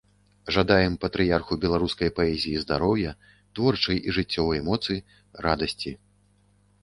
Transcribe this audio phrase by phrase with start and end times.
[0.53, 3.11] Жадаем патрыярху беларускай паэзіі здароўя,
[3.59, 4.93] творчай і жыццёвай моцы,
[5.47, 5.91] радасці.